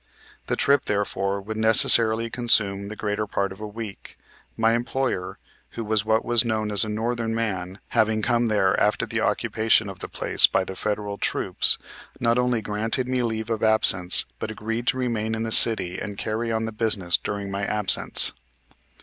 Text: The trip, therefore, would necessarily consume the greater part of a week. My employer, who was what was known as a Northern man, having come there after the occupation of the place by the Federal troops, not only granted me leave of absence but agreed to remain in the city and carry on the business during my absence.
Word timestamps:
The 0.47 0.55
trip, 0.55 0.85
therefore, 0.85 1.39
would 1.39 1.57
necessarily 1.57 2.31
consume 2.31 2.87
the 2.87 2.95
greater 2.95 3.27
part 3.27 3.51
of 3.51 3.59
a 3.61 3.67
week. 3.67 4.17
My 4.57 4.73
employer, 4.73 5.37
who 5.77 5.85
was 5.85 6.03
what 6.03 6.25
was 6.25 6.43
known 6.43 6.71
as 6.71 6.83
a 6.83 6.89
Northern 6.89 7.35
man, 7.35 7.77
having 7.89 8.23
come 8.23 8.47
there 8.47 8.75
after 8.79 9.05
the 9.05 9.21
occupation 9.21 9.89
of 9.89 9.99
the 9.99 10.07
place 10.09 10.47
by 10.47 10.63
the 10.63 10.75
Federal 10.75 11.19
troops, 11.19 11.77
not 12.19 12.39
only 12.39 12.63
granted 12.63 13.07
me 13.07 13.21
leave 13.21 13.51
of 13.51 13.61
absence 13.61 14.25
but 14.39 14.49
agreed 14.49 14.87
to 14.87 14.97
remain 14.97 15.35
in 15.35 15.43
the 15.43 15.51
city 15.51 15.99
and 15.99 16.17
carry 16.17 16.51
on 16.51 16.65
the 16.65 16.71
business 16.71 17.15
during 17.15 17.51
my 17.51 17.63
absence. 17.63 18.33